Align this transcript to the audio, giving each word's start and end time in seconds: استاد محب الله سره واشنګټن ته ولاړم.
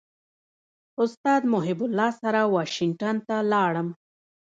استاد 1.03 1.41
محب 1.53 1.79
الله 1.87 2.11
سره 2.21 2.39
واشنګټن 2.53 3.15
ته 3.27 3.35
ولاړم. 3.45 3.87